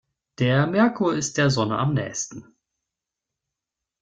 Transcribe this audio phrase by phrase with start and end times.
[0.39, 2.55] Der Merkur ist der Sonne am nähesten.